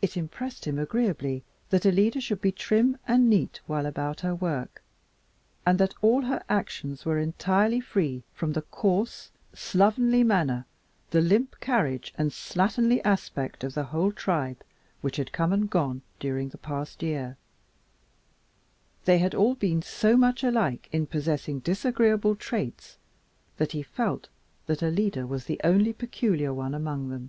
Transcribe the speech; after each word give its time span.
It 0.00 0.16
impressed 0.16 0.64
him 0.66 0.78
agreeably 0.78 1.44
that 1.68 1.84
Alida 1.84 2.18
should 2.18 2.40
be 2.40 2.50
trim 2.50 2.96
and 3.06 3.28
neat 3.28 3.60
while 3.66 3.84
about 3.84 4.20
her 4.20 4.34
work, 4.34 4.82
and 5.66 5.78
that 5.78 5.92
all 6.00 6.22
her 6.22 6.42
actions 6.48 7.04
were 7.04 7.18
entirely 7.18 7.78
free 7.78 8.22
from 8.32 8.54
the 8.54 8.62
coarse, 8.62 9.32
slovenly 9.52 10.24
manner, 10.24 10.64
the 11.10 11.20
limp 11.20 11.60
carriage, 11.60 12.14
and 12.16 12.30
slatternly 12.30 13.02
aspect 13.04 13.62
of 13.62 13.74
the 13.74 13.84
whole 13.84 14.12
tribe 14.12 14.62
which 15.02 15.16
had 15.16 15.30
come 15.30 15.52
and 15.52 15.68
gone 15.68 16.00
during 16.18 16.48
the 16.48 16.56
past 16.56 17.02
year. 17.02 17.36
They 19.04 19.18
had 19.18 19.34
all 19.34 19.56
been 19.56 19.82
so 19.82 20.16
much 20.16 20.42
alike 20.42 20.88
in 20.90 21.04
possessing 21.06 21.58
disagreeable 21.58 22.34
traits 22.34 22.96
that 23.58 23.72
he 23.72 23.82
felt 23.82 24.30
that 24.64 24.82
Alida 24.82 25.26
was 25.26 25.44
the 25.44 25.60
only 25.62 25.92
peculiar 25.92 26.54
one 26.54 26.72
among 26.74 27.10
them. 27.10 27.28